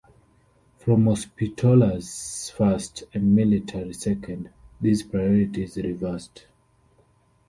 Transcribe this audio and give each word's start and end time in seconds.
From 0.79 1.05
hospitallers 1.05 2.49
first 2.49 3.03
and 3.13 3.35
military 3.35 3.93
second, 3.93 4.49
these 4.81 5.03
priorities 5.03 5.77
reversed. 5.77 6.47